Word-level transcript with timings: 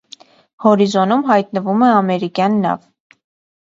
Հորիզոնում 0.65 1.23
հայտնվում 1.29 1.87
է 1.91 1.93
ամերիկյան 2.01 2.61
նավ։ 2.67 2.93